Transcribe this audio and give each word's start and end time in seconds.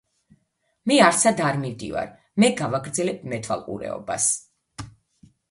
მე 0.91 0.95
არსად 1.07 1.43
არ 1.49 1.59
მივდივარ, 1.65 2.09
მე 2.45 2.49
გავაგრძელებ 2.63 3.23
მეთვალყურეობას. 3.35 4.29